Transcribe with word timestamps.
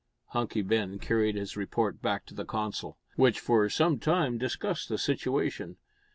Hunky 0.29 0.63
Ben 0.63 0.97
carried 0.97 1.35
his 1.35 1.55
report 1.55 2.01
back 2.01 2.25
to 2.25 2.33
the 2.33 2.43
council, 2.43 2.97
which 3.17 3.39
for 3.39 3.69
some 3.69 3.99
time 3.99 4.39
discussed 4.39 4.89
the 4.89 4.97
situation. 4.97 5.77